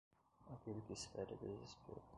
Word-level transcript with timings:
Aquele 0.51 0.81
que 0.81 0.93
espera 0.93 1.31
é 1.31 1.37
desespero. 1.47 2.01